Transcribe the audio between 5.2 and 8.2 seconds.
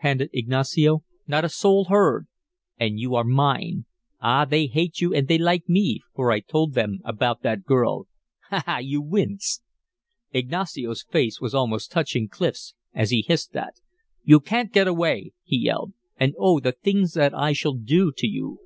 they like me, for I told them about that girl.